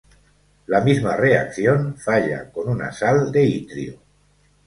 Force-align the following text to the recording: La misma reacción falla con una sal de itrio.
La 0.65 0.79
misma 0.81 1.15
reacción 1.15 1.95
falla 1.95 2.51
con 2.51 2.67
una 2.69 2.91
sal 2.91 3.31
de 3.31 3.43
itrio. 3.43 3.99